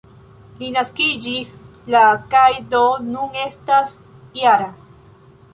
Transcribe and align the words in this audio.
Li 0.61 0.69
naskiĝis 0.77 1.51
la 1.95 2.01
kaj 2.33 2.47
do 2.73 2.81
nun 3.11 3.39
estas 3.45 3.97
-jara. 4.01 4.73